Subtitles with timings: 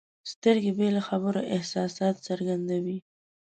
[0.31, 2.97] سترګې بې له خبرو احساسات څرګندوي.